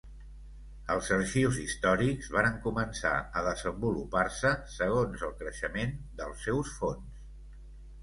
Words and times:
Els 0.95 1.11
arxius 1.15 1.59
històrics 1.63 2.31
varen 2.37 2.57
començar 2.65 3.13
a 3.27 3.45
desenvolupar-se 3.51 4.57
segons 4.81 5.29
el 5.31 5.39
creixement 5.45 5.97
dels 6.23 6.45
seus 6.51 6.77
fons. 6.83 7.27